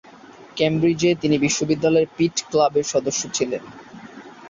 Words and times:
কেমব্রিজে 0.57 1.09
তিনি 1.21 1.35
বিশ্ববিদ্যালয়ের 1.37 2.11
পিট 2.17 2.35
ক্লাবের 2.49 2.85
সদস্য 2.93 3.21
ছিলেন। 3.33 3.63